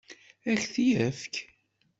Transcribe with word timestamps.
Ad 0.51 0.57
k-t-yefk? 0.61 1.35